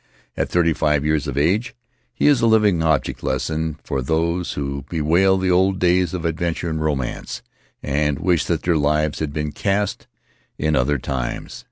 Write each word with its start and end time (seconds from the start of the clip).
At 0.35 0.49
thirty 0.49 0.73
five 0.73 1.05
years 1.05 1.27
of 1.27 1.37
age 1.37 1.75
he 2.11 2.25
is 2.25 2.41
a 2.41 2.47
living 2.47 2.81
object 2.81 3.21
lesson 3.21 3.77
for 3.83 4.01
those 4.01 4.53
who 4.53 4.83
bewail 4.89 5.37
the 5.37 5.51
old 5.51 5.77
days 5.77 6.15
of 6.15 6.25
adventure 6.25 6.71
and 6.71 6.81
romance, 6.81 7.43
and 7.83 8.17
wish 8.17 8.45
that 8.45 8.63
their 8.63 8.77
lives 8.77 9.19
had 9.19 9.31
been 9.31 9.51
cast 9.51 10.07
in 10.57 10.75
other 10.75 10.97
times. 10.97 11.59